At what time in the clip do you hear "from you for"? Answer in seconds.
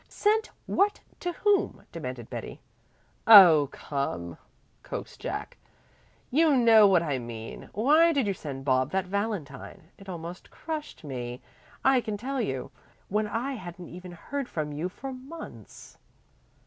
14.49-15.13